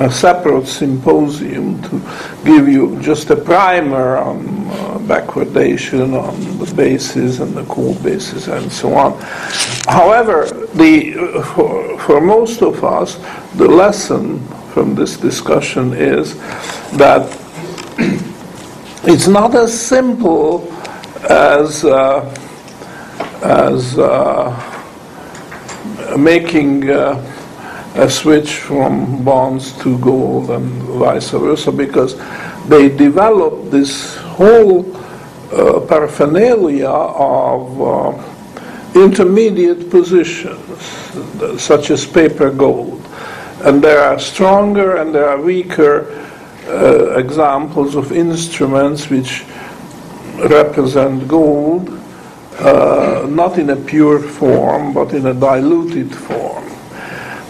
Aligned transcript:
a 0.00 0.10
separate 0.10 0.66
symposium 0.66 1.82
to 1.82 2.00
give 2.44 2.68
you 2.68 3.00
just 3.00 3.30
a 3.30 3.36
primer 3.36 4.16
on 4.16 4.38
uh, 4.46 4.98
backwardation, 5.00 6.20
on 6.20 6.58
the 6.58 6.74
basis 6.74 7.40
and 7.40 7.54
the 7.54 7.64
co-basis, 7.64 8.48
and 8.48 8.70
so 8.70 8.94
on. 8.94 9.18
However, 9.88 10.46
the, 10.74 11.12
for, 11.54 11.98
for 12.00 12.20
most 12.20 12.62
of 12.62 12.84
us, 12.84 13.16
the 13.56 13.68
lesson 13.68 14.46
from 14.72 14.94
this 14.94 15.16
discussion 15.16 15.92
is 15.92 16.36
that 16.96 17.26
it's 19.04 19.28
not 19.28 19.54
as 19.54 19.72
simple 19.78 20.72
as 21.30 21.84
uh, 21.84 22.22
as 23.42 23.98
uh, 23.98 24.50
making 26.18 26.90
uh, 26.90 27.35
a 27.98 28.10
switch 28.10 28.56
from 28.56 29.24
bonds 29.24 29.72
to 29.82 29.98
gold 29.98 30.50
and 30.50 30.70
vice 30.82 31.30
versa 31.30 31.72
because 31.72 32.16
they 32.68 32.88
developed 32.88 33.70
this 33.70 34.16
whole 34.16 34.84
uh, 35.52 35.80
paraphernalia 35.80 36.88
of 36.88 37.82
uh, 37.82 39.00
intermediate 39.00 39.90
positions 39.90 40.80
such 41.60 41.90
as 41.90 42.06
paper 42.06 42.50
gold 42.50 43.02
and 43.60 43.82
there 43.82 44.00
are 44.00 44.18
stronger 44.18 44.96
and 44.96 45.14
there 45.14 45.28
are 45.28 45.40
weaker 45.40 46.06
uh, 46.68 47.16
examples 47.16 47.94
of 47.94 48.12
instruments 48.12 49.08
which 49.08 49.44
represent 50.50 51.26
gold, 51.26 51.88
uh, 52.58 53.26
not 53.28 53.58
in 53.58 53.70
a 53.70 53.76
pure 53.76 54.20
form, 54.20 54.92
but 54.92 55.14
in 55.14 55.26
a 55.26 55.34
diluted 55.34 56.14
form. 56.14 56.64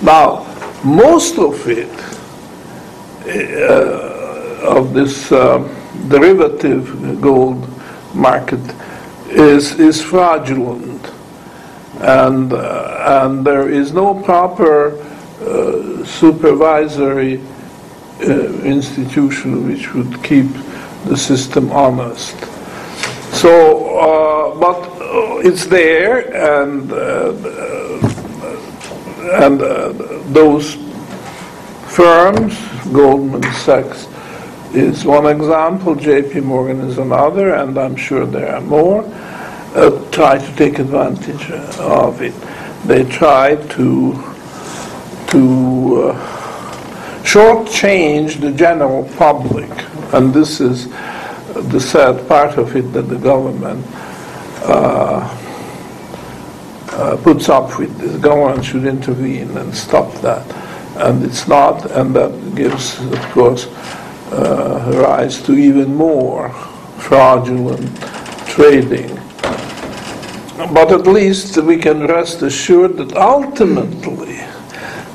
Now, 0.02 0.45
most 0.86 1.38
of 1.38 1.68
it, 1.68 1.90
uh, 3.26 4.76
of 4.78 4.94
this 4.94 5.32
uh, 5.32 5.58
derivative 6.08 7.20
gold 7.20 7.68
market, 8.14 8.60
is, 9.28 9.78
is 9.80 10.00
fraudulent. 10.00 11.10
And, 12.00 12.52
uh, 12.52 13.24
and 13.24 13.44
there 13.44 13.68
is 13.68 13.92
no 13.92 14.14
proper 14.14 14.96
uh, 14.96 16.04
supervisory 16.04 17.40
uh, 18.20 18.62
institution 18.62 19.66
which 19.66 19.92
would 19.92 20.22
keep 20.22 20.46
the 21.06 21.16
system 21.16 21.72
honest. 21.72 22.36
So, 23.32 23.98
uh, 23.98 24.60
but 24.60 24.88
it's 25.44 25.66
there, 25.66 26.32
and 26.34 26.90
and 29.26 29.60
uh, 29.60 29.92
those 30.32 30.74
firms, 31.88 32.58
Goldman 32.92 33.42
Sachs 33.52 34.06
is 34.74 35.04
one 35.04 35.26
example, 35.26 35.94
J.P. 35.94 36.40
Morgan 36.40 36.80
is 36.80 36.98
another, 36.98 37.54
and 37.54 37.78
I'm 37.78 37.96
sure 37.96 38.26
there 38.26 38.54
are 38.54 38.60
more. 38.60 39.02
try 40.10 40.38
to 40.38 40.56
take 40.56 40.78
advantage 40.78 41.50
of 41.78 42.22
it. 42.22 42.34
They 42.86 43.04
try 43.04 43.56
to 43.56 44.12
to 45.28 46.14
shortchange 47.26 48.40
the 48.40 48.52
general 48.52 49.04
public, 49.16 49.70
and 50.14 50.32
this 50.32 50.60
is 50.60 50.88
the 51.70 51.80
sad 51.80 52.28
part 52.28 52.56
of 52.58 52.76
it 52.76 52.92
that 52.92 53.08
the 53.08 53.16
government 53.16 53.84
uh, 54.62 55.26
uh, 56.96 57.16
puts 57.18 57.48
up 57.48 57.78
with. 57.78 57.96
The 57.98 58.18
government 58.18 58.64
should 58.64 58.86
intervene 58.86 59.56
and 59.56 59.74
stop 59.74 60.12
that, 60.22 60.44
and 60.96 61.22
it's 61.22 61.46
not, 61.46 61.90
and 61.90 62.16
that 62.16 62.54
gives, 62.54 62.98
of 63.12 63.20
course, 63.32 63.66
uh, 64.32 64.92
rise 65.06 65.42
to 65.42 65.52
even 65.52 65.94
more 65.94 66.50
fraudulent 66.98 67.94
trading. 68.46 69.14
But 70.72 70.90
at 70.90 71.06
least 71.06 71.58
we 71.58 71.76
can 71.76 72.06
rest 72.06 72.42
assured 72.42 72.96
that 72.96 73.14
ultimately 73.14 74.40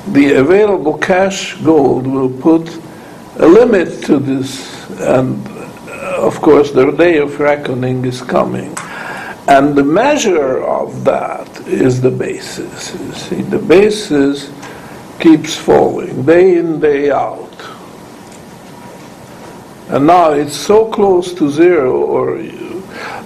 the 0.08 0.34
available 0.34 0.98
cash 0.98 1.56
gold 1.62 2.06
will 2.06 2.30
put 2.30 2.80
a 3.36 3.46
limit 3.46 4.04
to 4.04 4.18
this, 4.18 4.88
and 5.00 5.46
uh, 5.48 6.26
of 6.26 6.40
course, 6.40 6.70
the 6.70 6.92
day 6.92 7.18
of 7.18 7.40
reckoning 7.40 8.04
is 8.04 8.22
coming. 8.22 8.76
And 9.48 9.74
the 9.74 9.84
measure 9.84 10.62
of 10.62 11.04
that 11.04 11.51
is 11.66 12.00
the 12.00 12.10
basis. 12.10 12.94
You 12.94 13.12
see, 13.12 13.42
the 13.42 13.58
basis 13.58 14.50
keeps 15.18 15.56
falling 15.56 16.24
day 16.24 16.58
in, 16.58 16.80
day 16.80 17.10
out. 17.10 17.48
And 19.88 20.06
now 20.06 20.30
it's 20.32 20.56
so 20.56 20.90
close 20.90 21.34
to 21.34 21.50
zero 21.50 22.02
or 22.02 22.42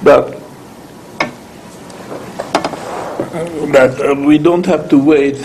that 0.03 0.43
that 3.73 4.01
uh, 4.01 4.15
we 4.15 4.39
don't 4.39 4.67
have 4.67 4.89
to 4.89 4.99
wait 4.99 5.37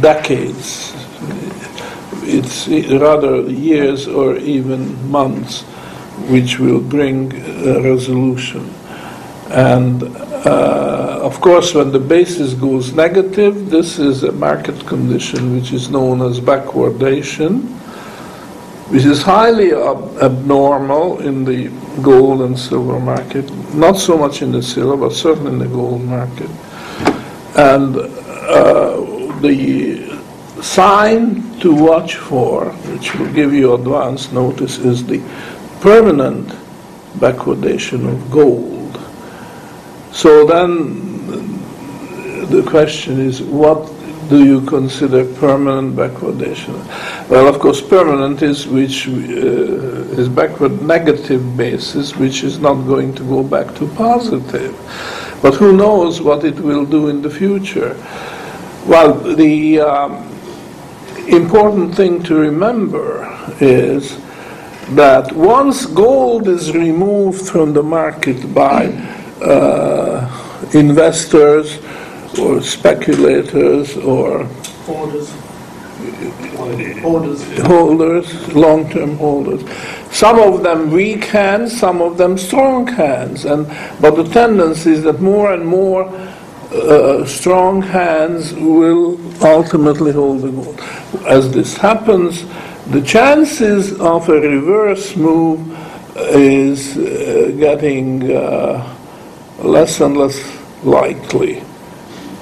decades. 0.00 0.94
It's 2.24 2.68
rather 2.68 3.42
years 3.42 4.06
or 4.06 4.36
even 4.36 5.10
months 5.10 5.62
which 6.30 6.58
will 6.58 6.80
bring 6.80 7.30
resolution. 7.82 8.72
And 9.52 10.02
uh, 10.02 11.20
of 11.22 11.38
course, 11.42 11.74
when 11.74 11.92
the 11.92 11.98
basis 11.98 12.54
goes 12.54 12.94
negative, 12.94 13.68
this 13.68 13.98
is 13.98 14.22
a 14.22 14.32
market 14.32 14.86
condition 14.86 15.54
which 15.54 15.72
is 15.74 15.90
known 15.90 16.22
as 16.22 16.40
backwardation, 16.40 17.60
which 18.90 19.04
is 19.04 19.20
highly 19.20 19.74
ab- 19.74 20.16
abnormal 20.22 21.20
in 21.20 21.44
the 21.44 21.68
gold 22.00 22.40
and 22.40 22.58
silver 22.58 22.98
market, 22.98 23.50
not 23.74 23.98
so 23.98 24.16
much 24.16 24.40
in 24.40 24.52
the 24.52 24.62
silver, 24.62 24.96
but 24.96 25.12
certainly 25.12 25.52
in 25.52 25.58
the 25.58 25.68
gold 25.68 26.02
market. 26.02 26.50
And 27.54 27.94
uh, 27.96 29.38
the 29.42 30.18
sign 30.62 31.58
to 31.60 31.74
watch 31.74 32.16
for, 32.16 32.70
which 32.90 33.14
will 33.16 33.30
give 33.34 33.52
you 33.52 33.74
advance 33.74 34.32
notice, 34.32 34.78
is 34.78 35.04
the 35.04 35.20
permanent 35.82 36.48
backwardation 37.18 38.10
of 38.10 38.30
gold. 38.30 38.81
So 40.12 40.46
then 40.46 41.12
the 42.50 42.62
question 42.62 43.20
is 43.20 43.40
what 43.42 43.90
do 44.28 44.44
you 44.44 44.60
consider 44.62 45.24
permanent 45.34 45.96
backwardation? 45.96 46.74
Well, 47.28 47.48
of 47.48 47.58
course, 47.58 47.80
permanent 47.80 48.42
is 48.42 48.66
which 48.66 49.08
uh, 49.08 50.20
is 50.20 50.28
backward 50.28 50.82
negative 50.82 51.56
basis, 51.56 52.16
which 52.16 52.44
is 52.44 52.58
not 52.58 52.74
going 52.86 53.14
to 53.14 53.22
go 53.24 53.42
back 53.42 53.74
to 53.76 53.86
positive. 53.88 54.74
But 55.42 55.54
who 55.54 55.76
knows 55.76 56.20
what 56.20 56.44
it 56.44 56.58
will 56.60 56.86
do 56.86 57.08
in 57.08 57.20
the 57.20 57.30
future? 57.30 57.96
Well, 58.86 59.14
the 59.14 59.80
um, 59.80 60.28
important 61.28 61.94
thing 61.94 62.22
to 62.24 62.34
remember 62.36 63.28
is 63.60 64.18
that 64.90 65.32
once 65.32 65.86
gold 65.86 66.48
is 66.48 66.72
removed 66.72 67.48
from 67.48 67.72
the 67.72 67.82
market 67.82 68.54
by 68.54 68.86
uh, 69.44 70.70
investors 70.74 71.78
or 72.38 72.62
speculators 72.62 73.96
or 73.96 74.48
Orders. 74.88 75.32
Orders. 77.04 77.58
holders, 77.60 78.54
long-term 78.54 79.16
holders. 79.18 79.62
Some 80.10 80.38
of 80.38 80.62
them 80.62 80.90
weak 80.90 81.24
hands, 81.24 81.78
some 81.78 82.02
of 82.02 82.18
them 82.18 82.36
strong 82.36 82.86
hands, 82.86 83.44
and 83.44 83.66
but 84.00 84.16
the 84.16 84.24
tendency 84.24 84.92
is 84.92 85.02
that 85.04 85.20
more 85.20 85.52
and 85.52 85.64
more 85.64 86.04
uh, 86.72 87.24
strong 87.26 87.82
hands 87.82 88.52
will 88.54 89.18
ultimately 89.44 90.12
hold 90.12 90.42
the 90.42 90.50
gold. 90.50 90.80
As 91.26 91.52
this 91.52 91.76
happens, 91.76 92.44
the 92.90 93.02
chances 93.02 93.98
of 94.00 94.28
a 94.28 94.40
reverse 94.40 95.14
move 95.16 95.60
is 96.16 96.96
uh, 96.96 97.52
getting 97.58 98.32
uh, 98.32 98.91
less 99.62 100.00
and 100.00 100.16
less 100.16 100.38
likely. 100.84 101.62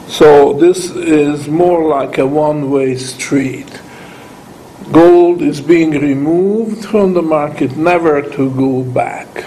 So 0.09 0.53
this 0.55 0.91
is 0.91 1.49
more 1.49 1.87
like 1.89 2.19
a 2.19 2.27
one-way 2.27 2.97
street. 2.97 3.81
Gold 4.91 5.41
is 5.41 5.61
being 5.61 5.93
removed 5.93 6.85
from 6.85 7.15
the 7.15 7.23
market, 7.23 7.77
never 7.77 8.21
to 8.21 8.51
go 8.51 8.83
back. 8.83 9.45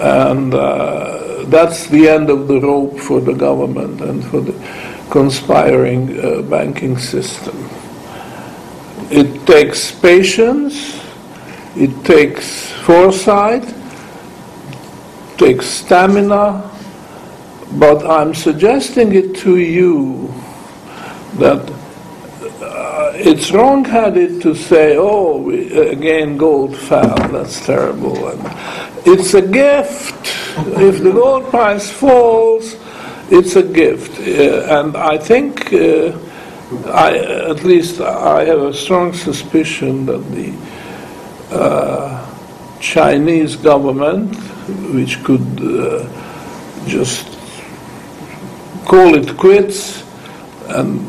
And 0.00 0.54
uh, 0.54 1.44
that's 1.46 1.88
the 1.88 2.08
end 2.08 2.30
of 2.30 2.48
the 2.48 2.60
rope 2.60 2.98
for 2.98 3.20
the 3.20 3.34
government 3.34 4.00
and 4.00 4.24
for 4.24 4.40
the 4.40 4.54
conspiring 5.10 6.18
uh, 6.18 6.42
banking 6.42 6.96
system. 6.96 7.68
It 9.10 9.46
takes 9.46 9.90
patience, 9.92 11.02
it 11.76 12.04
takes 12.04 12.70
foresight, 12.84 13.64
takes 15.38 15.66
stamina, 15.66 16.68
but 17.72 18.04
I'm 18.04 18.34
suggesting 18.34 19.14
it 19.14 19.36
to 19.36 19.56
you 19.58 20.34
that 21.38 21.70
uh, 22.60 23.12
it's 23.14 23.52
wrong-headed 23.52 24.42
to 24.42 24.54
say, 24.54 24.96
"Oh, 24.98 25.38
we, 25.38 25.72
again 25.78 26.36
gold 26.36 26.76
fell. 26.76 27.16
That's 27.28 27.64
terrible." 27.64 28.28
And 28.28 28.42
it's 29.06 29.34
a 29.34 29.42
gift. 29.42 30.34
if 30.76 31.02
the 31.02 31.12
gold 31.12 31.44
price 31.50 31.88
falls, 31.88 32.76
it's 33.30 33.54
a 33.56 33.62
gift, 33.62 34.18
uh, 34.18 34.80
and 34.80 34.96
I 34.96 35.18
think, 35.18 35.72
uh, 35.72 36.18
I 36.90 37.16
at 37.52 37.62
least 37.62 38.00
I 38.00 38.44
have 38.44 38.62
a 38.62 38.74
strong 38.74 39.12
suspicion 39.12 40.06
that 40.06 40.22
the 40.32 40.52
uh, 41.54 42.26
Chinese 42.80 43.54
government, 43.56 44.36
which 44.94 45.22
could 45.24 45.46
uh, 45.60 46.06
just 46.86 47.26
call 48.84 49.14
it 49.14 49.36
quits 49.36 50.02
and 50.68 51.00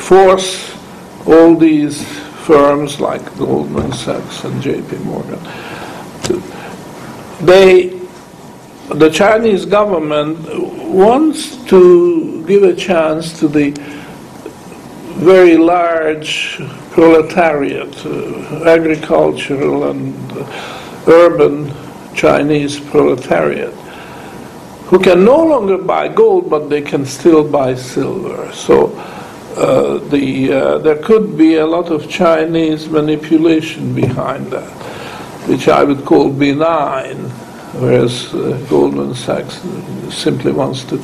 force 0.00 0.76
all 1.26 1.54
these 1.56 2.02
firms 2.46 3.00
like 3.00 3.24
Goldman 3.36 3.92
Sachs 3.92 4.44
and 4.44 4.62
J.P. 4.62 4.96
Morgan. 4.98 5.38
They, 7.42 7.88
the 8.88 9.10
Chinese 9.10 9.64
government 9.64 10.38
wants 10.88 11.56
to 11.66 12.44
give 12.46 12.62
a 12.62 12.74
chance 12.74 13.38
to 13.40 13.48
the 13.48 13.70
very 15.20 15.56
large 15.56 16.60
proletariat, 16.90 17.94
uh, 18.06 18.64
agricultural 18.64 19.90
and 19.90 20.14
urban 21.06 21.72
Chinese 22.14 22.78
proletariat, 22.78 23.72
who 24.90 24.98
can 24.98 25.24
no 25.24 25.44
longer 25.44 25.78
buy 25.78 26.08
gold, 26.08 26.50
but 26.50 26.68
they 26.68 26.82
can 26.82 27.06
still 27.06 27.48
buy 27.48 27.74
silver. 27.74 28.52
So 28.52 28.92
uh, 29.56 29.98
the, 30.08 30.52
uh, 30.52 30.78
there 30.78 30.96
could 30.96 31.36
be 31.36 31.56
a 31.56 31.66
lot 31.66 31.90
of 31.90 32.08
Chinese 32.08 32.88
manipulation 32.88 33.94
behind 33.94 34.46
that, 34.52 34.70
which 35.48 35.68
I 35.68 35.84
would 35.84 36.04
call 36.04 36.30
benign, 36.30 37.16
whereas 37.78 38.32
uh, 38.34 38.58
Goldman 38.68 39.14
Sachs 39.14 39.60
simply 40.12 40.52
wants 40.52 40.84
to 40.84 40.98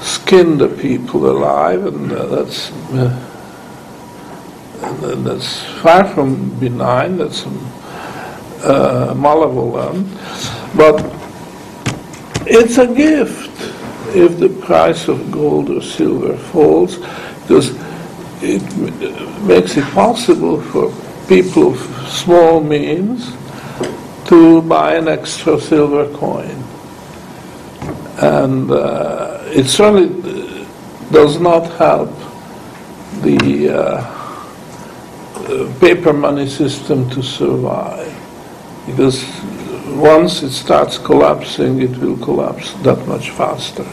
skin 0.00 0.58
the 0.58 0.68
people 0.68 1.30
alive, 1.30 1.86
and 1.86 2.12
uh, 2.12 2.26
that's 2.26 2.70
uh, 2.92 3.30
that's 5.22 5.62
far 5.80 6.04
from 6.04 6.58
benign. 6.60 7.16
That's 7.16 7.44
uh, 8.64 9.14
but 10.76 11.04
it's 12.46 12.78
a 12.78 12.86
gift 12.86 13.50
if 14.14 14.38
the 14.38 14.48
price 14.48 15.08
of 15.08 15.30
gold 15.30 15.70
or 15.70 15.82
silver 15.82 16.36
falls, 16.36 16.98
because 17.42 17.76
it 18.42 18.62
makes 19.42 19.76
it 19.76 19.84
possible 19.92 20.60
for 20.60 20.92
people 21.28 21.72
of 21.72 22.08
small 22.08 22.60
means 22.60 23.32
to 24.26 24.62
buy 24.62 24.94
an 24.94 25.08
extra 25.08 25.60
silver 25.60 26.06
coin. 26.16 26.62
And 28.18 28.70
uh, 28.70 29.42
it 29.46 29.66
certainly 29.66 30.66
does 31.10 31.40
not 31.40 31.66
help 31.72 32.10
the 33.22 33.70
uh, 33.70 34.14
paper 35.80 36.12
money 36.12 36.46
system 36.48 37.08
to 37.10 37.22
survive. 37.22 38.13
Because 38.86 39.24
once 39.94 40.42
it 40.42 40.50
starts 40.50 40.98
collapsing, 40.98 41.80
it 41.80 41.96
will 41.98 42.18
collapse 42.18 42.72
that 42.82 43.06
much 43.06 43.30
faster. 43.30 43.84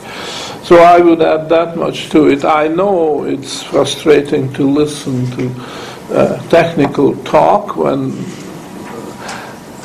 So 0.63 0.77
I 0.77 0.99
would 0.99 1.21
add 1.21 1.49
that 1.49 1.77
much 1.77 2.09
to 2.09 2.27
it. 2.27 2.45
I 2.45 2.67
know 2.67 3.23
it's 3.23 3.63
frustrating 3.63 4.51
to 4.53 4.69
listen 4.69 5.29
to 5.31 5.55
uh, 6.11 6.49
technical 6.49 7.15
talk 7.23 7.75
when 7.75 8.11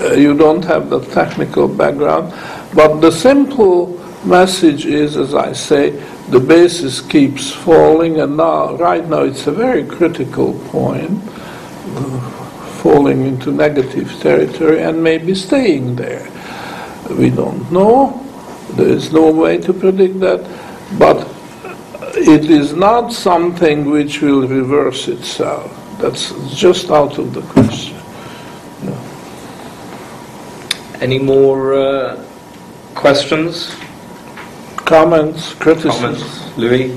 uh, 0.00 0.14
you 0.14 0.36
don't 0.36 0.64
have 0.64 0.90
the 0.90 1.00
technical 1.00 1.68
background, 1.68 2.32
but 2.74 3.00
the 3.00 3.10
simple 3.10 3.98
message 4.24 4.86
is, 4.86 5.16
as 5.16 5.34
I 5.34 5.52
say, 5.52 5.90
the 6.30 6.40
basis 6.40 7.00
keeps 7.00 7.52
falling, 7.52 8.20
and 8.20 8.36
now, 8.36 8.74
right 8.76 9.06
now, 9.08 9.22
it's 9.22 9.46
a 9.46 9.52
very 9.52 9.84
critical 9.84 10.58
point 10.68 11.22
falling 12.86 13.26
into 13.26 13.50
negative 13.50 14.08
territory 14.20 14.80
and 14.80 15.02
maybe 15.02 15.34
staying 15.34 15.96
there. 15.96 16.24
We 17.10 17.30
don't 17.30 17.72
know. 17.72 18.22
There 18.76 18.86
is 18.86 19.12
no 19.12 19.32
way 19.32 19.58
to 19.58 19.72
predict 19.72 20.20
that. 20.20 20.40
But 20.96 21.26
it 22.14 22.44
is 22.48 22.74
not 22.74 23.12
something 23.12 23.90
which 23.90 24.22
will 24.22 24.46
reverse 24.46 25.08
itself. 25.08 25.68
That's 26.00 26.30
just 26.54 26.90
out 26.90 27.18
of 27.18 27.34
the 27.34 27.42
question. 27.54 27.96
Yeah. 28.84 29.00
Any 31.00 31.18
more 31.18 31.74
uh, 31.74 32.24
questions? 32.94 33.74
Comments, 34.76 35.54
criticisms? 35.54 36.22
Comments? 36.22 36.56
Louis? 36.56 36.88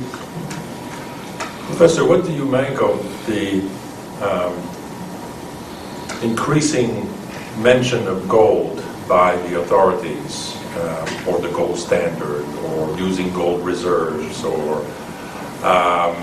Professor, 1.65 2.05
what 2.05 2.23
do 2.25 2.31
you 2.31 2.45
make 2.45 2.79
of 2.79 3.01
the 3.25 3.61
um, 4.21 4.78
increasing 6.21 7.07
mention 7.61 8.07
of 8.07 8.27
gold 8.27 8.83
by 9.07 9.35
the 9.47 9.59
authorities 9.61 10.55
uh, 10.75 11.25
or 11.27 11.39
the 11.39 11.49
gold 11.49 11.77
standard 11.77 12.45
or 12.65 12.97
using 12.97 13.33
gold 13.33 13.65
reserves 13.65 14.43
or 14.43 14.85
um, 15.63 16.15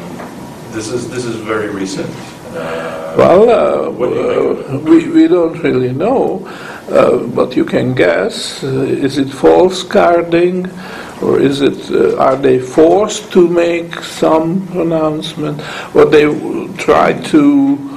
this 0.70 0.88
is 0.88 1.10
this 1.10 1.24
is 1.24 1.36
very 1.36 1.70
recent. 1.70 2.10
Uh, 2.54 3.14
well, 3.18 3.50
uh, 3.50 4.74
uh, 4.74 4.78
we, 4.78 5.08
we 5.08 5.28
don't 5.28 5.58
really 5.62 5.92
know, 5.92 6.46
uh, 6.88 7.18
but 7.34 7.56
you 7.56 7.64
can 7.64 7.94
guess. 7.94 8.62
Uh, 8.64 8.82
is 8.82 9.18
it 9.18 9.28
false 9.28 9.82
carding, 9.82 10.70
or 11.22 11.38
is 11.38 11.60
it 11.60 11.90
are 12.18 12.36
they 12.36 12.58
forced 12.58 13.30
to 13.32 13.46
make 13.48 13.94
some 14.02 14.66
pronouncement, 14.68 15.60
or 15.94 16.06
they 16.06 16.24
try 16.76 17.12
to 17.24 17.95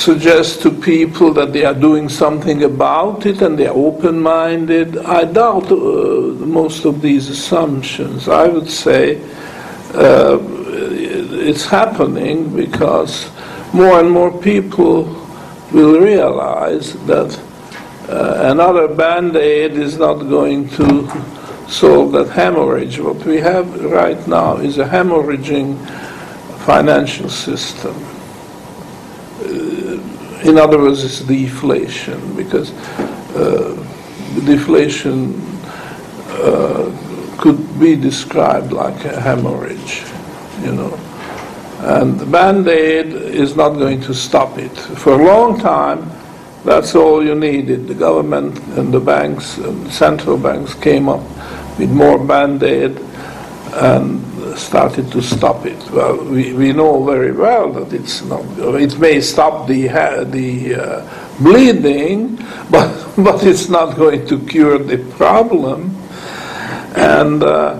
suggest 0.00 0.62
to 0.62 0.70
people 0.70 1.30
that 1.34 1.52
they 1.52 1.62
are 1.62 1.74
doing 1.74 2.08
something 2.08 2.62
about 2.64 3.26
it 3.26 3.42
and 3.42 3.58
they 3.58 3.66
are 3.66 3.76
open 3.76 4.18
minded. 4.20 4.96
I 4.96 5.24
doubt 5.24 5.70
uh, 5.70 5.76
most 6.46 6.86
of 6.86 7.02
these 7.02 7.28
assumptions. 7.28 8.26
I 8.26 8.48
would 8.48 8.70
say 8.70 9.20
uh, 9.92 10.38
it's 10.40 11.66
happening 11.66 12.56
because 12.56 13.30
more 13.74 14.00
and 14.00 14.10
more 14.10 14.32
people 14.40 15.04
will 15.70 16.00
realize 16.00 16.94
that 17.04 17.38
uh, 18.08 18.50
another 18.50 18.88
band 18.88 19.36
aid 19.36 19.72
is 19.72 19.98
not 19.98 20.14
going 20.14 20.68
to 20.70 21.08
solve 21.68 22.12
that 22.12 22.30
hemorrhage. 22.30 22.98
What 22.98 23.24
we 23.26 23.36
have 23.36 23.84
right 23.84 24.26
now 24.26 24.56
is 24.56 24.78
a 24.78 24.86
hemorrhaging 24.86 25.76
financial 26.64 27.28
system 27.28 27.94
in 30.44 30.58
other 30.58 30.78
words, 30.78 31.04
it's 31.04 31.20
deflation 31.20 32.34
because 32.34 32.72
uh, 33.34 33.74
deflation 34.44 35.40
uh, 36.28 37.36
could 37.38 37.80
be 37.80 37.96
described 37.96 38.72
like 38.72 39.04
a 39.04 39.20
hemorrhage, 39.20 40.02
you 40.62 40.72
know. 40.72 40.94
And 41.80 42.20
the 42.20 42.26
band 42.26 42.68
aid 42.68 43.06
is 43.06 43.56
not 43.56 43.70
going 43.70 44.02
to 44.02 44.14
stop 44.14 44.58
it. 44.58 44.76
For 44.76 45.20
a 45.20 45.24
long 45.24 45.58
time, 45.58 46.10
that's 46.64 46.94
all 46.94 47.24
you 47.24 47.34
needed. 47.34 47.88
The 47.88 47.94
government 47.94 48.58
and 48.76 48.92
the 48.92 49.00
banks, 49.00 49.56
and 49.58 49.90
central 49.90 50.36
banks 50.36 50.74
came 50.74 51.08
up 51.08 51.22
with 51.78 51.90
more 51.90 52.22
band 52.22 52.62
aid, 52.62 52.98
and 53.72 54.29
started 54.56 55.10
to 55.12 55.22
stop 55.22 55.66
it. 55.66 55.90
Well, 55.90 56.24
we, 56.24 56.52
we 56.52 56.72
know 56.72 57.04
very 57.04 57.32
well 57.32 57.72
that 57.72 57.92
it's 57.92 58.22
not. 58.22 58.44
It 58.58 58.98
may 58.98 59.20
stop 59.20 59.66
the 59.66 59.88
the 60.30 60.74
uh, 60.74 61.36
bleeding, 61.38 62.36
but 62.70 62.90
but 63.16 63.42
it's 63.44 63.68
not 63.68 63.96
going 63.96 64.26
to 64.26 64.38
cure 64.46 64.78
the 64.78 64.98
problem. 65.16 65.96
And 66.96 67.42
uh, 67.42 67.78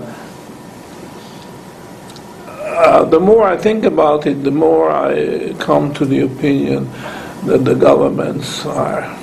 uh, 2.47 3.03
the 3.05 3.19
more 3.19 3.43
I 3.43 3.57
think 3.57 3.83
about 3.83 4.25
it, 4.25 4.43
the 4.43 4.51
more 4.51 4.91
I 4.91 5.53
come 5.59 5.93
to 5.95 6.05
the 6.05 6.21
opinion 6.21 6.89
that 7.45 7.65
the 7.65 7.75
governments 7.75 8.65
are 8.65 9.20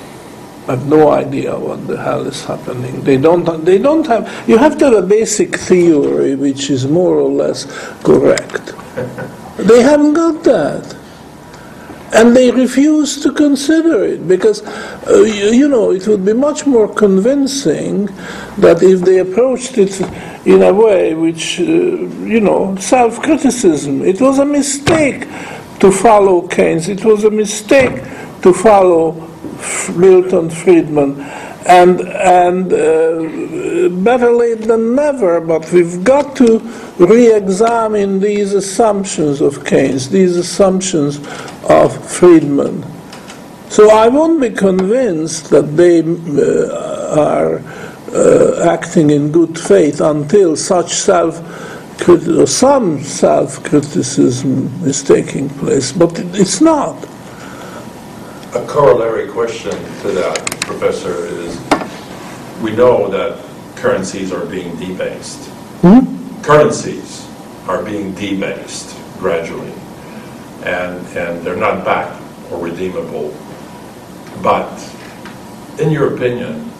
have 0.69 0.85
no 0.87 1.09
idea 1.11 1.57
what 1.57 1.87
the 1.87 1.97
hell 1.97 2.27
is 2.27 2.45
happening. 2.45 3.01
They 3.01 3.17
don't, 3.17 3.65
they 3.65 3.79
don't 3.79 4.05
have, 4.05 4.47
you 4.47 4.57
have 4.57 4.77
to 4.77 4.85
have 4.85 4.93
a 4.93 5.07
basic 5.07 5.57
theory 5.57 6.35
which 6.35 6.69
is 6.69 6.87
more 6.87 7.15
or 7.15 7.29
less 7.29 7.65
correct. 8.03 8.73
they 9.57 9.81
haven't 9.81 10.13
got 10.13 10.43
that. 10.43 10.95
And 12.11 12.35
they 12.35 12.49
refuse 12.49 13.21
to 13.21 13.31
consider 13.31 14.03
it 14.03 14.27
because, 14.27 14.65
uh, 15.07 15.21
you, 15.21 15.51
you, 15.51 15.67
know, 15.67 15.91
it 15.91 16.07
would 16.07 16.25
be 16.25 16.33
much 16.33 16.65
more 16.65 16.91
convincing 16.91 18.07
that 18.57 18.81
if 18.81 19.01
they 19.01 19.19
approached 19.19 19.77
it 19.77 20.01
in 20.45 20.63
a 20.63 20.73
way 20.73 21.13
which, 21.13 21.59
uh, 21.59 21.63
you 21.63 22.41
know, 22.41 22.75
self 22.77 23.21
criticism, 23.21 24.03
it 24.03 24.19
was 24.21 24.39
a 24.39 24.45
mistake 24.45 25.27
to 25.79 25.91
follow 25.91 26.47
Keynes. 26.47 26.89
It 26.89 27.05
was 27.05 27.25
a 27.25 27.29
mistake 27.31 28.01
to 28.41 28.53
follow 28.53 29.28
Milton 29.95 30.49
Friedman. 30.49 31.21
And, 31.65 32.01
and 32.01 32.73
uh, 32.73 33.89
better 34.03 34.31
late 34.31 34.61
than 34.61 34.95
never, 34.95 35.39
but 35.41 35.71
we've 35.71 36.03
got 36.03 36.35
to 36.37 36.59
re 36.97 37.33
examine 37.35 38.19
these 38.19 38.53
assumptions 38.53 39.41
of 39.41 39.65
Keynes, 39.65 40.09
these 40.09 40.35
assumptions 40.37 41.17
of 41.69 41.93
Friedman. 42.11 42.83
So 43.69 43.91
I 43.91 44.07
won't 44.07 44.41
be 44.41 44.49
convinced 44.49 45.49
that 45.51 45.77
they 45.77 45.99
uh, 46.01 47.19
are 47.19 47.59
uh, 48.15 48.67
acting 48.67 49.11
in 49.11 49.31
good 49.31 49.59
faith 49.59 50.01
until 50.01 50.55
such 50.55 50.93
self 50.93 51.39
or 52.07 52.47
some 52.47 53.03
self 53.03 53.61
criticism 53.63 54.67
is 54.85 55.03
taking 55.03 55.49
place, 55.49 55.91
but 55.91 56.17
it- 56.17 56.39
it's 56.39 56.61
not. 56.61 56.95
A 58.55 58.65
corollary 58.65 59.27
question 59.27 59.69
to 60.01 60.11
that, 60.13 60.43
Professor, 60.61 61.27
is 61.27 61.55
we 62.63 62.75
know 62.75 63.07
that 63.07 63.39
currencies 63.75 64.31
are 64.31 64.43
being 64.43 64.75
debased. 64.77 65.47
Hmm? 65.81 66.41
Currencies 66.41 67.29
are 67.67 67.83
being 67.83 68.15
debased 68.15 68.97
gradually, 69.19 69.71
and, 70.63 71.05
and 71.15 71.45
they're 71.45 71.55
not 71.55 71.85
back 71.85 72.19
or 72.51 72.57
redeemable. 72.57 73.37
But, 74.41 74.73
in 75.79 75.91
your 75.91 76.15
opinion, 76.15 76.71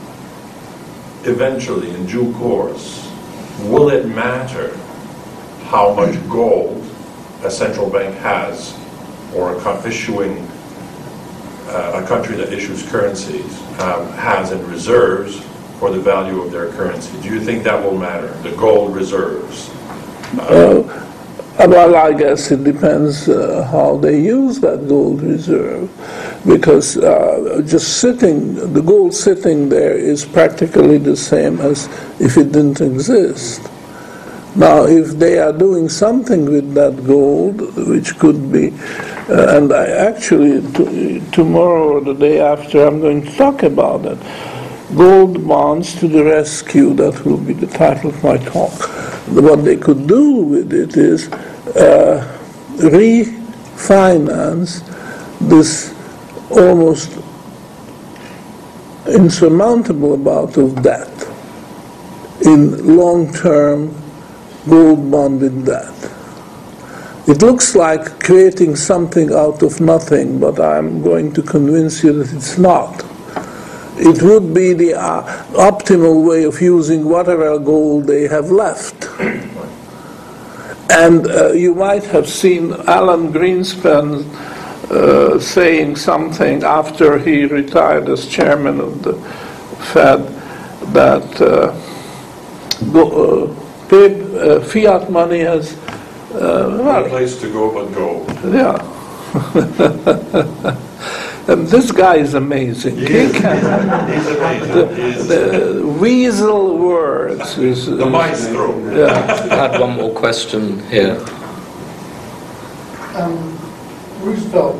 eventually, 1.26 1.92
in 1.92 2.08
due 2.08 2.34
course, 2.34 3.08
will 3.66 3.90
it 3.90 4.08
matter 4.08 4.76
how 5.66 5.94
much 5.94 6.16
gold 6.28 6.84
a 7.44 7.52
central 7.52 7.92
bank 7.92 8.16
has 8.16 8.76
or 9.36 9.56
a 9.56 9.88
issuing 9.88 10.49
uh, 11.70 12.02
a 12.04 12.08
country 12.08 12.36
that 12.36 12.52
issues 12.52 12.84
currencies 12.90 13.62
um, 13.80 14.08
has 14.14 14.52
in 14.52 14.66
reserves 14.68 15.40
for 15.80 15.92
the 15.92 16.00
value 16.00 16.42
of 16.42 16.52
their 16.52 16.70
currency. 16.74 17.20
Do 17.22 17.30
you 17.30 17.40
think 17.40 17.64
that 17.64 17.82
will 17.84 17.98
matter, 17.98 18.28
the 18.44 18.52
gold 18.56 18.96
reserves? 18.96 19.70
Uh, 20.40 21.06
Well, 21.60 21.94
I 21.96 22.14
guess 22.14 22.52
it 22.52 22.64
depends 22.64 23.28
uh, 23.28 23.68
how 23.70 23.98
they 23.98 24.18
use 24.22 24.62
that 24.62 24.88
gold 24.88 25.22
reserve, 25.22 25.92
because 26.48 26.96
uh, 26.96 27.62
just 27.68 28.00
sitting, 28.00 28.56
the 28.72 28.82
gold 28.82 29.14
sitting 29.14 29.68
there 29.68 29.98
is 29.98 30.24
practically 30.24 30.98
the 30.98 31.18
same 31.18 31.60
as 31.60 31.90
if 32.18 32.38
it 32.38 32.54
didn't 32.54 32.80
exist. 32.80 33.60
Now, 34.56 34.86
if 34.88 35.20
they 35.20 35.38
are 35.38 35.52
doing 35.52 35.90
something 35.90 36.46
with 36.46 36.74
that 36.76 36.96
gold, 37.06 37.60
which 37.76 38.18
could 38.18 38.54
be, 38.54 38.72
uh, 39.30 39.58
and 39.58 39.72
I 39.72 39.88
actually 39.88 40.62
t- 40.74 41.22
tomorrow 41.32 41.98
or 41.98 42.02
the 42.02 42.14
day 42.14 42.40
after, 42.40 42.86
I'm 42.86 43.00
going 43.00 43.22
to 43.22 43.38
talk 43.38 43.64
about 43.64 44.06
it. 44.06 44.18
Gold 44.96 45.48
bonds 45.48 45.96
to 46.00 46.08
the 46.08 46.24
rescue, 46.24 46.94
that 46.96 47.24
will 47.26 47.38
be 47.38 47.54
the 47.54 47.68
title 47.68 48.10
of 48.10 48.24
my 48.24 48.38
talk. 48.38 48.72
What 49.30 49.64
they 49.64 49.78
could 49.78 50.08
do 50.08 50.38
with 50.38 50.74
it 50.74 50.98
is 50.98 51.30
uh, 51.76 52.26
refinance 52.78 54.84
this 55.40 55.94
almost 56.50 57.12
insurmountable 59.08 60.14
amount 60.14 60.58
of 60.58 60.82
debt 60.82 61.08
in 62.42 62.98
long-term 62.98 63.94
gold 64.68 65.12
bonded 65.12 65.66
debt. 65.66 65.99
It 67.30 67.44
looks 67.44 67.76
like 67.76 68.24
creating 68.24 68.76
something 68.76 69.32
out 69.32 69.62
of 69.62 69.80
nothing, 69.80 70.40
but 70.40 70.60
I'm 70.60 71.04
going 71.04 71.32
to 71.34 71.44
convince 71.44 72.04
you 72.04 72.12
that 72.14 72.34
it's 72.36 72.58
not. 72.58 73.06
It 73.98 74.24
would 74.24 74.52
be 74.52 74.74
the 74.74 74.96
uh, 74.96 75.22
optimal 75.54 76.28
way 76.28 76.46
of 76.46 76.60
using 76.60 77.06
whatever 77.06 77.60
gold 77.60 78.08
they 78.08 78.28
have 78.28 78.50
left. 78.50 79.08
And 80.90 81.28
uh, 81.28 81.52
you 81.52 81.76
might 81.76 82.04
have 82.06 82.28
seen 82.28 82.74
Alan 82.88 83.32
Greenspan 83.32 84.26
uh, 84.90 85.40
saying 85.40 85.98
something 85.98 86.64
after 86.64 87.20
he 87.20 87.46
retired 87.46 88.10
as 88.10 88.28
chairman 88.28 88.80
of 88.80 89.04
the 89.04 89.14
Fed 89.94 90.26
that 90.94 91.42
uh, 91.42 91.76
go, 92.92 93.54
uh, 93.54 93.96
uh, 93.96 94.64
fiat 94.64 95.12
money 95.12 95.42
has, 95.42 95.78
No 96.32 96.84
well, 96.84 97.10
place 97.10 97.40
to 97.42 97.52
go 97.52 97.72
but 97.74 97.92
gold. 97.94 98.28
yeah. 98.54 98.78
and 101.48 101.68
this 101.68 101.92
guy 101.92 102.18
is 102.18 102.36
amazing. 102.36 102.98
He 102.98 103.08
can, 103.08 104.10
He's 104.14 104.28
amazing. 104.28 104.96
He's 104.96 105.28
the 105.28 105.96
weasel 106.00 106.78
words 106.78 107.58
is, 107.58 107.88
the 107.88 108.06
maestro. 108.06 108.78
yeah. 108.96 109.48
I 109.52 109.56
had 109.68 109.80
one 109.80 109.96
more 109.96 110.14
question 110.14 110.88
here. 110.90 111.18
Um, 113.16 113.58
Roosevelt, 114.22 114.76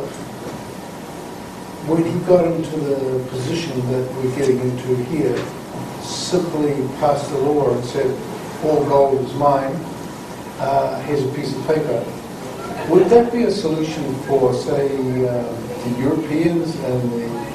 when 1.88 2.04
he 2.04 2.20
got 2.28 2.46
into 2.46 2.78
the 2.78 3.26
position 3.30 3.80
that 3.92 4.08
we're 4.16 4.36
getting 4.36 4.60
into 4.60 4.96
here, 5.06 5.36
simply 6.04 6.74
passed 7.00 7.32
a 7.32 7.38
law 7.40 7.74
and 7.74 7.84
said, 7.86 8.16
all 8.64 8.86
gold 8.86 9.26
is 9.26 9.34
mine, 9.34 9.74
uh, 10.60 11.02
here's 11.04 11.24
a 11.24 11.30
piece 11.30 11.56
of 11.56 11.66
paper. 11.68 12.04
Would 12.90 13.06
that 13.10 13.32
be 13.32 13.44
a 13.44 13.52
solution 13.52 14.14
for, 14.24 14.54
say, 14.54 14.88
uh, 15.28 15.44
the 15.84 16.00
Europeans 16.00 16.76
and 16.76 17.12
the 17.12 17.50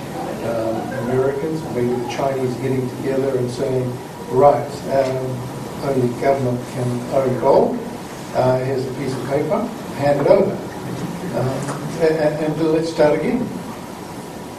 um, 0.44 0.76
Americans, 1.04 1.62
maybe 1.74 1.88
the 1.88 2.08
Chinese 2.08 2.54
getting 2.56 2.88
together 2.96 3.36
and 3.38 3.50
saying, 3.50 3.90
right, 4.30 4.70
um, 4.92 5.88
only 5.88 6.08
government 6.20 6.60
can 6.72 7.00
own 7.14 7.40
gold, 7.40 7.78
uh, 8.34 8.58
here's 8.64 8.86
a 8.86 8.92
piece 8.94 9.14
of 9.14 9.28
paper, 9.28 9.60
hand 9.98 10.20
it 10.20 10.26
over. 10.26 10.52
Um, 11.38 11.84
and, 12.00 12.44
and 12.44 12.72
let's 12.72 12.92
start 12.92 13.18
again. 13.18 13.40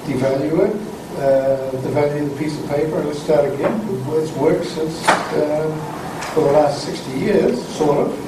Devalue 0.06 0.70
it, 0.70 0.75
uh, 1.20 1.72
devalue 1.82 2.30
the 2.30 2.36
piece 2.38 2.60
of 2.60 2.70
paper, 2.70 2.98
and 2.98 3.08
let's 3.08 3.22
start 3.22 3.46
again. 3.54 3.82
It's 4.10 4.32
worked 4.34 4.66
since 4.66 4.98
um, 5.08 5.72
for 6.34 6.42
the 6.42 6.52
last 6.52 6.84
60 6.86 7.20
years, 7.20 7.68
sort 7.75 8.08
of. 8.08 8.25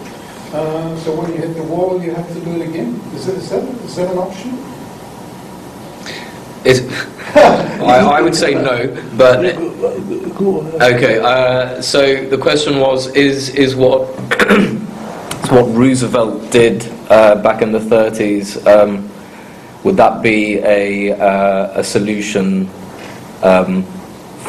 Uh, 0.58 0.98
so 0.98 1.14
when 1.14 1.32
you 1.34 1.38
hit 1.38 1.54
the 1.56 1.62
wall, 1.62 2.02
you 2.02 2.12
have 2.12 2.28
to 2.34 2.40
do 2.40 2.60
it 2.60 2.68
again. 2.68 3.00
Is, 3.14 3.28
it, 3.28 3.36
is, 3.36 3.50
that, 3.52 3.64
is 3.86 3.96
that 3.96 4.12
an 4.12 4.18
option? 4.18 4.58
Is, 6.66 6.82
I, 7.36 8.00
I 8.18 8.22
would 8.22 8.34
say 8.34 8.56
no, 8.56 8.88
but 9.16 9.46
okay. 10.82 11.20
Uh, 11.20 11.80
so 11.80 12.28
the 12.28 12.38
question 12.40 12.80
was: 12.80 13.14
Is 13.16 13.50
is 13.50 13.76
what 13.76 14.10
is 14.50 15.52
what 15.52 15.70
Roosevelt 15.78 16.50
did 16.52 16.92
uh, 17.12 17.36
back 17.36 17.62
in 17.62 17.72
the 17.72 17.80
30s? 17.80 18.66
Um, 18.66 19.08
would 19.84 19.96
that 19.98 20.24
be 20.24 20.58
a 20.58 21.12
uh, 21.12 21.82
a 21.82 21.84
solution 21.84 22.68
um, 23.44 23.84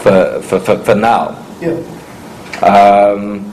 for, 0.01 0.41
for, 0.41 0.59
for 0.59 0.79
for 0.79 0.95
now? 0.95 1.37
Yeah. 1.61 1.77
Um, 2.65 3.48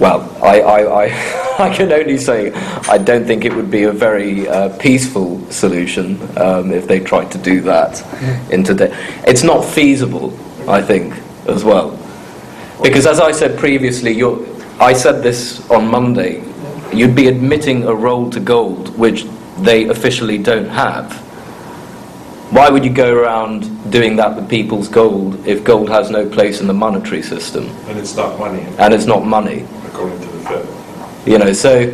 well, 0.00 0.36
I, 0.42 0.60
I, 0.60 1.04
I, 1.04 1.46
I 1.70 1.74
can 1.76 1.92
only 1.92 2.16
say 2.16 2.52
I 2.88 2.96
don't 2.96 3.26
think 3.26 3.44
it 3.44 3.54
would 3.54 3.70
be 3.70 3.84
a 3.84 3.92
very 3.92 4.48
uh, 4.48 4.76
peaceful 4.78 5.38
solution 5.50 6.18
um, 6.38 6.72
if 6.72 6.88
they 6.88 7.00
tried 7.00 7.30
to 7.32 7.38
do 7.38 7.60
that 7.62 8.02
in 8.50 8.64
today. 8.64 8.90
It's 9.26 9.42
not 9.42 9.62
feasible, 9.62 10.36
I 10.68 10.80
think, 10.80 11.14
as 11.46 11.64
well. 11.64 11.96
Because 12.82 13.06
as 13.06 13.20
I 13.20 13.30
said 13.30 13.58
previously, 13.58 14.12
you're, 14.12 14.44
I 14.80 14.94
said 14.94 15.22
this 15.22 15.68
on 15.70 15.86
Monday, 15.86 16.42
you'd 16.94 17.14
be 17.14 17.28
admitting 17.28 17.84
a 17.84 17.94
role 17.94 18.30
to 18.30 18.40
gold 18.40 18.96
which 18.98 19.26
they 19.58 19.88
officially 19.88 20.38
don't 20.38 20.68
have. 20.68 21.29
Why 22.50 22.68
would 22.68 22.84
you 22.84 22.90
go 22.90 23.14
around 23.14 23.90
doing 23.92 24.16
that 24.16 24.34
with 24.34 24.48
people's 24.48 24.88
gold 24.88 25.46
if 25.46 25.62
gold 25.62 25.88
has 25.88 26.10
no 26.10 26.28
place 26.28 26.60
in 26.60 26.66
the 26.66 26.74
monetary 26.74 27.22
system 27.22 27.66
And 27.88 27.96
it's 27.98 28.16
not 28.16 28.38
money, 28.38 28.62
and 28.78 28.92
it's 28.92 29.06
not 29.06 29.24
money? 29.24 29.66
according 29.86 30.20
to 30.20 30.26
the 30.26 30.40
Fed. 30.40 31.28
You 31.28 31.38
know, 31.38 31.52
so 31.52 31.86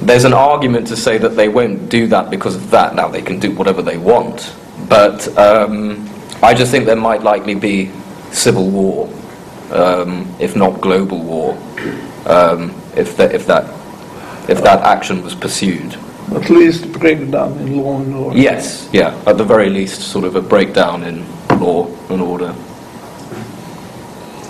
there's 0.00 0.24
an 0.24 0.32
argument 0.32 0.86
to 0.88 0.96
say 0.96 1.18
that 1.18 1.30
they 1.36 1.48
won't 1.48 1.88
do 1.88 2.06
that 2.08 2.30
because 2.30 2.56
of 2.56 2.70
that. 2.70 2.94
Now 2.94 3.08
they 3.08 3.22
can 3.22 3.38
do 3.38 3.50
whatever 3.52 3.82
they 3.82 3.98
want, 3.98 4.54
but 4.88 5.26
um, 5.38 6.08
I 6.42 6.54
just 6.54 6.70
think 6.70 6.86
there 6.86 6.96
might 6.96 7.22
likely 7.22 7.54
be 7.54 7.90
civil 8.32 8.68
war, 8.68 9.08
um, 9.72 10.34
if 10.38 10.56
not 10.56 10.80
global 10.80 11.22
war, 11.22 11.52
um, 12.26 12.70
if 12.96 13.16
that 13.16 13.34
if 13.34 13.46
that 13.46 13.64
if 14.48 14.62
that 14.62 14.80
action 14.84 15.22
was 15.22 15.34
pursued. 15.34 15.96
At 16.32 16.48
least 16.50 16.90
breakdown 16.92 17.58
in 17.58 17.76
law 17.76 18.00
and 18.00 18.14
order. 18.14 18.38
Yes, 18.38 18.88
yeah, 18.92 19.14
at 19.26 19.36
the 19.36 19.44
very 19.44 19.68
least, 19.70 20.00
sort 20.02 20.24
of 20.24 20.36
a 20.36 20.40
breakdown 20.42 21.02
in 21.04 21.24
law 21.60 21.86
and 22.08 22.20
order. 22.22 22.54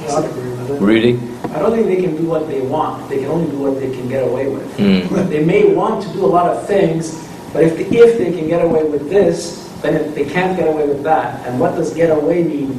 I'd 0.08 0.24
agree 0.24 0.50
with 0.50 0.70
it. 0.70 0.80
Rudy, 0.80 1.14
I 1.54 1.58
don't 1.58 1.72
think 1.72 1.86
they 1.86 2.00
can 2.02 2.16
do 2.16 2.26
what 2.26 2.46
they 2.46 2.60
want. 2.60 3.08
They 3.08 3.18
can 3.18 3.26
only 3.26 3.50
do 3.50 3.58
what 3.58 3.80
they 3.80 3.90
can 3.90 4.08
get 4.08 4.22
away 4.22 4.48
with. 4.48 4.68
Mm. 4.76 5.28
They 5.34 5.44
may 5.44 5.72
want 5.74 6.02
to 6.04 6.12
do 6.12 6.24
a 6.24 6.30
lot 6.38 6.46
of 6.46 6.66
things, 6.66 7.26
but 7.52 7.64
if, 7.64 7.78
if 7.92 8.18
they 8.18 8.32
can 8.32 8.48
get 8.48 8.64
away 8.64 8.84
with 8.84 9.08
this, 9.10 9.68
then 9.82 9.94
if 9.96 10.14
they 10.14 10.24
can't 10.24 10.56
get 10.56 10.68
away 10.68 10.86
with 10.86 11.02
that. 11.02 11.44
And 11.46 11.58
what 11.60 11.74
does 11.74 11.92
get 11.92 12.10
away 12.10 12.42
mean? 12.44 12.72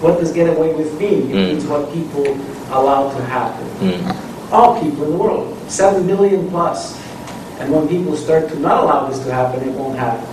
What 0.00 0.18
does 0.20 0.32
get 0.32 0.48
away 0.56 0.72
with 0.74 0.98
mean? 0.98 1.30
It 1.30 1.34
Mm. 1.34 1.46
means 1.48 1.64
what 1.66 1.92
people 1.92 2.26
allow 2.70 3.10
to 3.10 3.22
happen. 3.24 3.66
Mm. 3.80 4.52
All 4.52 4.80
people 4.80 5.04
in 5.04 5.10
the 5.12 5.18
world, 5.18 5.56
7 5.68 6.06
billion 6.06 6.48
plus. 6.50 6.98
And 7.60 7.72
when 7.72 7.88
people 7.88 8.16
start 8.16 8.48
to 8.50 8.58
not 8.58 8.82
allow 8.84 9.06
this 9.08 9.18
to 9.24 9.32
happen, 9.32 9.62
it 9.68 9.72
won't 9.72 9.98
happen. 9.98 10.26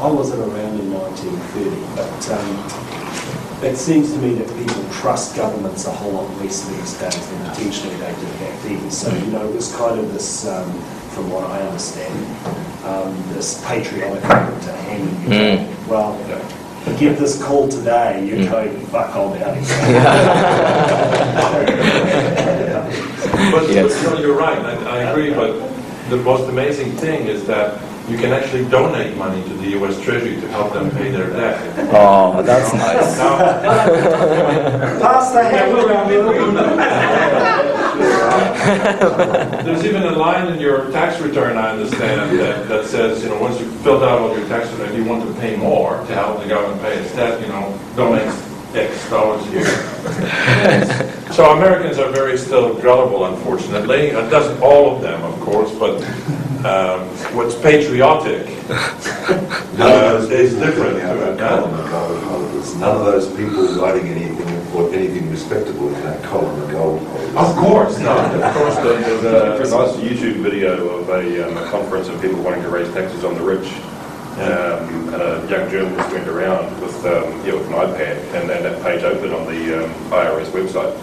I 0.00 0.10
wasn't 0.10 0.40
around 0.40 0.80
in 0.80 0.90
1930, 0.92 1.76
but 1.94 2.30
um, 2.32 3.62
it 3.62 3.76
seems 3.76 4.12
to 4.12 4.18
me 4.18 4.32
that 4.34 4.48
people 4.56 4.82
trust 4.90 5.36
governments 5.36 5.86
a 5.86 5.90
whole 5.90 6.12
lot 6.12 6.30
less 6.38 6.64
these 6.66 6.94
days 6.98 7.28
than 7.30 7.50
potentially 7.50 7.94
they 7.96 8.12
did 8.14 8.32
back 8.40 8.62
then. 8.62 8.90
So, 8.90 9.12
you 9.14 9.26
know, 9.26 9.46
it 9.46 9.54
was 9.54 9.70
kind 9.76 9.98
of 10.00 10.10
this, 10.14 10.46
um, 10.48 10.72
from 11.12 11.28
what 11.30 11.44
I 11.44 11.60
understand, 11.60 12.16
um, 12.86 13.12
this 13.34 13.62
patriotic 13.66 14.22
thing 14.22 14.60
to 14.60 14.72
hand 14.72 15.22
you. 15.22 15.28
Mm. 15.28 15.88
Well, 15.88 16.16
you 16.88 16.96
get 16.98 17.18
this 17.18 17.36
call 17.42 17.68
today, 17.68 18.24
you 18.26 18.36
Mm. 18.46 18.50
go, 18.50 18.70
fuck, 18.86 19.10
I'm 19.14 19.34
out 19.42 19.58
of 19.58 19.64
But, 23.52 23.62
but, 23.66 23.70
Yes. 23.74 24.02
you 24.02 24.10
know, 24.10 24.18
you're 24.18 24.36
right, 24.36 24.58
I, 24.58 24.98
I 24.98 25.10
agree, 25.10 25.32
but 25.32 25.52
the 26.10 26.16
most 26.16 26.48
amazing 26.48 26.92
thing 26.92 27.26
is 27.26 27.46
that 27.46 27.80
you 28.08 28.18
can 28.18 28.32
actually 28.32 28.64
donate 28.68 29.16
money 29.16 29.42
to 29.44 29.54
the 29.54 29.68
US 29.80 30.00
Treasury 30.00 30.34
to 30.40 30.48
help 30.48 30.72
them 30.72 30.90
pay 30.90 31.10
their 31.10 31.30
debt. 31.30 31.88
Oh, 31.94 32.42
that's 32.42 32.72
nice. 32.74 33.16
Pass 35.00 35.32
the 35.32 35.42
hat. 35.44 35.70
There's 39.64 39.84
even 39.84 40.02
a 40.02 40.12
line 40.12 40.52
in 40.52 40.60
your 40.60 40.90
tax 40.90 41.20
return, 41.20 41.56
I 41.56 41.70
understand, 41.70 42.38
that, 42.38 42.68
that 42.68 42.84
says, 42.86 43.22
you 43.22 43.28
know, 43.30 43.38
once 43.40 43.60
you've 43.60 43.74
filled 43.80 44.02
out 44.02 44.20
all 44.20 44.36
your 44.36 44.46
tax 44.48 44.70
return, 44.72 44.90
if 44.90 44.96
you 44.96 45.04
want 45.04 45.24
to 45.26 45.40
pay 45.40 45.56
more 45.56 45.96
to 46.06 46.14
help 46.14 46.42
the 46.42 46.48
government 46.48 46.82
pay 46.82 46.98
its 46.98 47.14
debt, 47.14 47.40
you 47.40 47.48
know, 47.48 47.78
donate 47.96 48.28
X 48.74 49.10
dollars 49.10 49.46
a 49.48 49.50
year. 49.50 51.16
So 51.32 51.56
Americans 51.56 51.98
are 51.98 52.10
very 52.10 52.36
still 52.36 52.74
gullible, 52.74 53.24
unfortunately. 53.24 54.08
It 54.08 54.30
doesn't 54.30 54.60
all 54.60 54.96
of 54.96 55.02
them, 55.02 55.22
of 55.22 55.38
course, 55.40 55.72
but 55.72 56.02
um, 56.66 57.06
what's 57.34 57.54
patriotic 57.54 58.46
uh, 59.78 60.26
is 60.30 60.54
different. 60.56 60.98
Now, 60.98 61.14
that 61.14 61.40
Uh, 61.40 61.48
column 61.48 61.74
of 61.74 61.90
gold 61.90 62.22
holders, 62.24 62.74
none 62.76 62.96
of 62.96 63.04
those 63.06 63.28
people 63.36 63.64
writing 63.80 64.08
anything 64.08 64.50
or 64.74 64.92
anything 64.92 65.30
respectable 65.30 65.88
in 65.88 66.02
that 66.02 66.22
column 66.24 66.60
of 66.60 66.70
gold 66.70 67.00
holders. 67.06 67.36
Of 67.36 67.56
course 67.56 67.98
not, 68.00 68.34
of 68.34 68.54
course, 68.54 68.76
the, 68.76 68.82
There's 68.82 69.22
the, 69.22 69.52
a, 69.52 69.56
a 69.56 69.58
nice 69.86 69.96
YouTube 69.96 70.42
video 70.42 70.88
of 70.98 71.08
a, 71.08 71.48
um, 71.48 71.56
a 71.56 71.70
conference 71.70 72.08
of 72.08 72.20
people 72.20 72.42
wanting 72.42 72.62
to 72.62 72.68
raise 72.68 72.92
taxes 72.92 73.24
on 73.24 73.34
the 73.34 73.42
rich. 73.42 73.72
Um, 74.40 75.12
and 75.12 75.22
a 75.22 75.46
young 75.50 75.70
journalist 75.70 76.12
went 76.12 76.26
around 76.26 76.80
with, 76.80 76.94
um, 77.04 77.44
yeah, 77.44 77.52
with 77.52 77.66
an 77.66 77.74
iPad 77.74 78.16
and 78.34 78.48
then 78.48 78.62
that 78.62 78.82
page 78.82 79.02
open 79.02 79.32
on 79.32 79.46
the 79.46 79.84
um, 79.84 79.90
IRS 80.10 80.46
website 80.46 80.98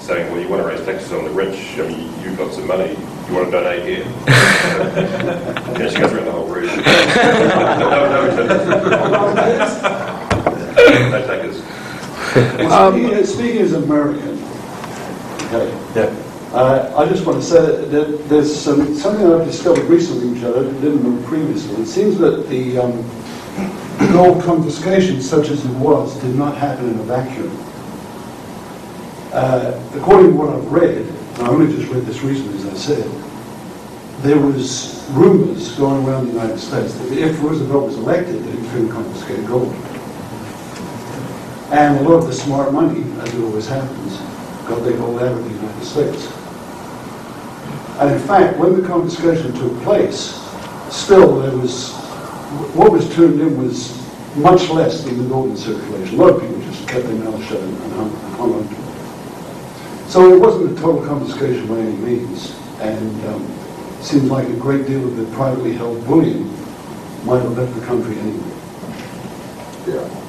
saying, 0.00 0.32
well, 0.32 0.40
you 0.40 0.48
want 0.48 0.62
to 0.62 0.68
raise 0.68 0.84
taxes 0.84 1.12
on 1.12 1.24
the 1.24 1.30
rich, 1.30 1.78
I 1.78 1.86
mean, 1.86 2.12
you've 2.22 2.36
got 2.36 2.52
some 2.52 2.66
money, 2.66 2.90
you 3.28 3.34
want 3.34 3.46
to 3.46 3.52
donate 3.52 3.84
here? 3.84 4.04
yeah, 4.26 5.88
she 5.88 5.98
goes 6.00 6.12
around 6.12 6.24
the 6.24 6.32
whole 6.32 6.48
room. 6.48 6.66
no, 6.66 6.74
no, 8.10 8.26
no 11.10 11.26
takers. 11.28 11.62
Speaking, 12.32 13.26
speaking 13.26 13.60
as 13.62 13.72
American, 13.74 14.42
okay, 15.52 15.70
Yeah. 15.94 16.21
Uh, 16.52 16.92
I 16.96 17.08
just 17.08 17.24
want 17.24 17.40
to 17.40 17.46
say 17.46 17.84
that 17.86 18.28
there's 18.28 18.54
some, 18.54 18.94
something 18.94 19.26
I've 19.26 19.46
discovered 19.46 19.84
recently 19.84 20.28
which 20.28 20.44
I 20.44 20.52
didn't 20.82 21.02
know 21.02 21.26
previously. 21.26 21.82
It 21.82 21.86
seems 21.86 22.18
that 22.18 22.46
the 22.50 22.78
um, 22.78 24.12
gold 24.12 24.42
confiscation, 24.42 25.22
such 25.22 25.48
as 25.48 25.64
it 25.64 25.72
was, 25.76 26.14
did 26.20 26.34
not 26.34 26.56
happen 26.56 26.90
in 26.90 26.98
a 26.98 27.02
vacuum. 27.04 27.50
Uh, 29.32 29.80
according 29.94 30.32
to 30.32 30.36
what 30.36 30.50
I've 30.50 30.70
read, 30.70 31.06
and 31.06 31.42
I 31.42 31.48
only 31.48 31.74
just 31.74 31.90
read 31.90 32.04
this 32.04 32.20
recently, 32.20 32.54
as 32.58 32.66
I 32.66 32.74
said, 32.74 33.22
there 34.20 34.38
was 34.38 35.08
rumors 35.12 35.74
going 35.76 36.06
around 36.06 36.26
the 36.26 36.32
United 36.32 36.58
States 36.58 36.92
that 36.94 37.12
if 37.16 37.42
Roosevelt 37.42 37.86
was 37.86 37.96
elected, 37.96 38.44
that 38.44 38.54
he 38.54 38.86
to 38.86 38.92
confiscate 38.92 39.46
gold. 39.46 39.72
And 41.72 41.98
a 41.98 42.08
lot 42.08 42.18
of 42.18 42.26
the 42.26 42.34
smart 42.34 42.74
money, 42.74 43.10
as 43.22 43.34
it 43.34 43.42
always 43.42 43.66
happens, 43.66 44.18
got 44.68 44.84
their 44.84 44.98
gold 44.98 45.22
out 45.22 45.32
of 45.32 45.42
the 45.42 45.50
United 45.50 45.84
States. 45.84 46.41
And 48.02 48.10
in 48.10 48.18
fact, 48.18 48.58
when 48.58 48.82
the 48.82 48.88
confiscation 48.88 49.52
took 49.54 49.80
place, 49.82 50.34
still 50.90 51.38
there 51.38 51.56
was, 51.56 51.92
what 52.74 52.90
was 52.90 53.08
turned 53.14 53.40
in 53.40 53.56
was 53.56 53.96
much 54.34 54.68
less 54.70 55.04
than 55.04 55.18
the 55.22 55.28
gold 55.28 55.50
in 55.50 55.56
circulation. 55.56 56.18
A 56.18 56.20
lot 56.20 56.30
of 56.30 56.40
people 56.40 56.60
just 56.62 56.88
kept 56.88 57.06
their 57.06 57.14
mouths 57.14 57.46
shut 57.46 57.60
and 57.60 57.92
hung, 57.92 58.10
and 58.10 58.34
hung 58.34 58.54
on 58.54 58.66
to 58.66 58.74
it. 58.74 60.10
So 60.10 60.34
it 60.34 60.40
wasn't 60.40 60.76
a 60.76 60.82
total 60.82 61.06
confiscation 61.06 61.68
by 61.68 61.78
any 61.78 61.92
means, 61.92 62.58
and 62.80 63.24
um, 63.28 63.44
it 64.00 64.02
seems 64.02 64.28
like 64.28 64.48
a 64.48 64.56
great 64.56 64.84
deal 64.88 65.04
of 65.04 65.16
the 65.16 65.24
privately 65.36 65.72
held 65.74 66.04
bullion 66.04 66.50
might 67.24 67.42
have 67.42 67.56
left 67.56 67.72
the 67.78 67.86
country 67.86 68.18
anyway. 68.18 68.56
Yeah. 69.86 70.22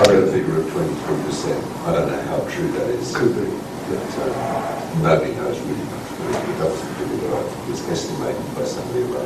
I 0.00 0.10
read 0.10 0.24
a 0.24 0.32
figure 0.32 0.58
of 0.58 0.66
23%. 0.66 1.86
I 1.86 1.92
don't 1.92 2.10
know 2.10 2.22
how 2.22 2.40
true 2.50 2.72
that 2.72 2.88
is. 2.90 3.16
Could 3.16 3.36
be. 3.36 3.56
But, 3.88 4.18
uh, 4.18 4.81
Nobody 5.00 5.32
knows 5.34 5.58
really 5.60 5.84
much. 5.88 6.08
But 6.18 6.58
that 6.58 6.68
was 6.70 6.80
the 6.80 6.86
figure 7.00 7.28
that 7.30 7.68
was 7.68 7.80
estimated 7.88 8.54
by 8.54 8.64
somebody 8.64 9.02
about 9.02 9.24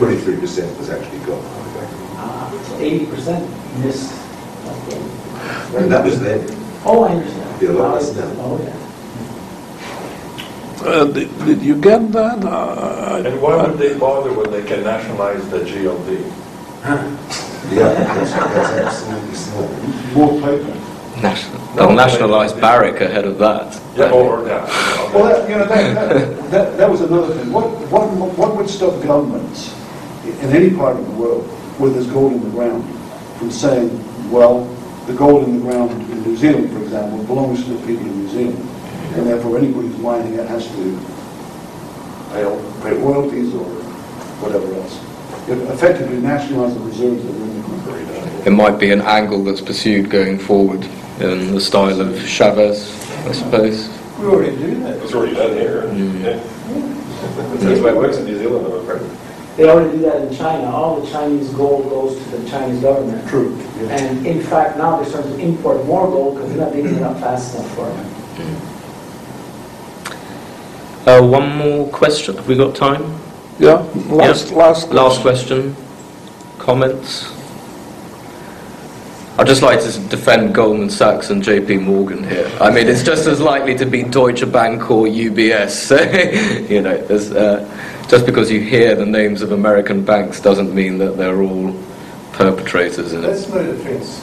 What 0.00 0.12
if 0.12 0.24
23% 0.24 0.78
was 0.78 0.88
actually 0.90 1.18
gone. 1.20 1.42
Ah, 2.16 2.50
so 2.66 2.78
80% 2.78 3.84
missed. 3.84 4.12
Okay. 4.66 5.00
And 5.78 5.92
that 5.92 6.04
was 6.04 6.20
then. 6.20 6.40
Oh, 6.84 7.04
I 7.04 7.12
understand. 7.12 7.60
Be 7.60 7.66
a 7.66 7.72
lot 7.72 7.94
less 7.94 8.16
now. 8.16 8.32
Oh, 8.38 8.58
yeah. 8.62 8.80
Uh, 10.82 11.04
did, 11.04 11.28
did 11.44 11.60
you 11.62 11.76
get 11.78 12.10
that? 12.12 12.42
Uh, 12.42 13.22
and 13.24 13.42
why 13.42 13.66
would 13.66 13.78
they 13.78 13.98
bother 13.98 14.32
when 14.32 14.50
they 14.50 14.62
can 14.62 14.82
nationalize 14.82 15.46
the 15.50 15.58
GLD? 15.58 16.24
Yeah, 17.70 17.92
that's, 17.92 18.32
that's 18.32 19.04
absolutely 19.04 19.34
small. 19.34 19.68
More 20.14 20.40
paper. 20.40 20.74
National, 21.20 21.59
they'll 21.76 21.92
nationalise 21.92 22.52
Barrick 22.52 23.00
ahead 23.00 23.24
of 23.24 23.38
that. 23.38 23.80
Yeah, 23.96 24.10
or, 24.10 24.46
yeah. 24.46 24.64
Well, 25.12 25.24
that, 25.24 25.48
you 25.48 25.56
know, 25.56 25.66
that, 25.66 25.94
that, 25.94 26.50
that, 26.50 26.76
that 26.76 26.90
was 26.90 27.00
another 27.00 27.34
thing. 27.34 27.52
What, 27.52 27.64
what, 27.90 28.08
what 28.36 28.56
would 28.56 28.68
stop 28.68 29.02
governments 29.02 29.74
in 30.24 30.50
any 30.50 30.70
part 30.74 30.96
of 30.96 31.04
the 31.06 31.12
world 31.12 31.46
where 31.78 31.90
there's 31.90 32.06
gold 32.06 32.32
in 32.32 32.42
the 32.42 32.50
ground 32.50 32.84
from 33.38 33.50
saying, 33.50 33.90
well, 34.30 34.64
the 35.06 35.14
gold 35.14 35.44
in 35.44 35.56
the 35.56 35.62
ground 35.62 35.90
in 35.90 36.22
New 36.22 36.36
Zealand, 36.36 36.70
for 36.70 36.82
example, 36.82 37.24
belongs 37.24 37.64
to 37.64 37.70
the 37.72 37.86
people 37.86 38.06
in 38.06 38.22
New 38.22 38.28
Zealand, 38.28 38.58
and 39.14 39.26
therefore 39.26 39.58
anybody 39.58 39.88
who's 39.88 39.98
mining 39.98 40.34
it 40.34 40.48
has 40.48 40.66
to 40.68 40.98
pay, 42.32 42.44
pay 42.82 42.96
royalties 43.02 43.54
or 43.54 43.64
whatever 44.40 44.72
else. 44.74 45.00
It 45.48 45.58
effectively 45.72 46.18
nationalize 46.18 46.74
the 46.74 46.80
reserves 46.80 47.24
that 47.24 47.32
are 47.32 47.42
in 47.42 47.56
the 47.56 47.66
country. 47.66 48.46
It 48.46 48.52
might 48.52 48.78
be 48.78 48.92
an 48.92 49.00
angle 49.02 49.42
that's 49.42 49.60
pursued 49.60 50.10
going 50.10 50.38
forward 50.38 50.86
in 51.20 51.54
the 51.54 51.60
style 51.60 52.00
of 52.00 52.18
Chavez, 52.26 52.90
I 53.26 53.32
suppose. 53.32 53.88
We 54.18 54.26
already 54.26 54.56
do 54.56 54.80
that. 54.82 54.96
It's 55.02 55.14
already 55.14 55.34
done 55.34 55.52
here. 55.52 55.84
Yeah. 55.94 56.36
That's 56.36 57.78
the 57.78 57.82
way 57.82 57.90
it 57.90 57.96
works 57.96 58.16
in 58.18 58.24
New 58.26 58.38
Zealand, 58.38 58.66
I'm 58.66 58.72
afraid. 58.80 59.02
They 59.56 59.68
already 59.68 59.98
do 59.98 60.02
that 60.04 60.22
in 60.22 60.34
China. 60.34 60.70
All 60.70 61.00
the 61.00 61.10
Chinese 61.10 61.50
gold 61.50 61.90
goes 61.90 62.16
to 62.22 62.36
the 62.36 62.48
Chinese 62.48 62.80
government. 62.80 63.28
True. 63.28 63.56
yeah. 63.78 63.88
And 63.96 64.26
in 64.26 64.40
fact, 64.42 64.78
now 64.78 64.96
they're 64.96 65.08
starting 65.10 65.36
to 65.36 65.38
import 65.42 65.84
more 65.86 66.06
gold 66.06 66.36
because 66.36 66.50
they're 66.50 66.64
not 66.64 66.72
digging 66.72 66.94
it 66.94 67.02
up 67.02 67.18
fast 67.20 67.54
enough 67.54 67.74
for 67.74 67.86
them. 67.86 68.06
Uh, 71.06 71.26
one 71.26 71.56
more 71.56 71.88
question. 71.90 72.36
Have 72.36 72.46
we 72.48 72.56
got 72.56 72.74
time? 72.74 73.02
yeah, 73.58 73.74
last, 74.08 74.50
Yeah. 74.50 74.56
last, 74.56 74.88
Last 74.90 75.20
question. 75.20 75.74
Comments? 76.58 77.39
I'd 79.40 79.46
just 79.46 79.62
like 79.62 79.80
to 79.80 79.98
defend 80.10 80.54
Goldman 80.54 80.90
Sachs 80.90 81.30
and 81.30 81.42
JP 81.42 81.80
Morgan 81.84 82.22
here. 82.22 82.46
I 82.60 82.70
mean, 82.70 82.88
it's 82.88 83.02
just 83.02 83.26
as 83.26 83.40
likely 83.40 83.74
to 83.78 83.86
be 83.86 84.02
Deutsche 84.02 84.44
Bank 84.52 84.90
or 84.90 85.06
UBS. 85.06 85.70
So, 85.70 85.96
you 86.68 86.82
know, 86.82 86.96
uh, 86.96 88.06
just 88.06 88.26
because 88.26 88.50
you 88.50 88.60
hear 88.60 88.94
the 88.94 89.06
names 89.06 89.40
of 89.40 89.52
American 89.52 90.04
banks 90.04 90.40
doesn't 90.40 90.74
mean 90.74 90.98
that 90.98 91.16
they're 91.16 91.40
all 91.40 91.74
perpetrators 92.32 93.14
in 93.14 93.24
it. 93.24 93.28
That's 93.28 93.48
no 93.48 93.64
defense. 93.64 94.18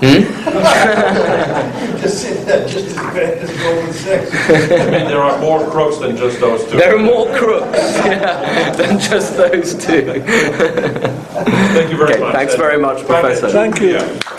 Hmm? 0.00 0.22
Just 2.00 2.22
said 2.22 2.46
that 2.46 2.68
just 2.68 2.86
as 2.86 2.94
bad 2.96 3.38
as 3.38 3.50
Goldman 3.62 3.92
Sachs. 3.92 4.30
I 4.32 4.90
mean, 4.90 5.06
there 5.06 5.20
are 5.20 5.38
more 5.40 5.70
crooks 5.70 5.98
than 5.98 6.16
just 6.16 6.40
those 6.40 6.64
two. 6.64 6.76
There 6.76 6.96
are 6.96 7.02
more 7.02 7.26
crooks 7.36 7.78
yeah, 8.04 8.70
than 8.72 8.98
just 8.98 9.36
those 9.36 9.74
two. 9.74 10.20
Thank 10.22 11.90
you 11.90 11.96
very 11.96 12.12
Okay, 12.14 12.20
much. 12.20 12.34
thanks 12.34 12.54
very 12.56 12.78
much, 12.78 13.06
Professor. 13.06 13.48
Thank 13.50 13.80
you. 13.80 13.98
Yeah. 13.98 14.33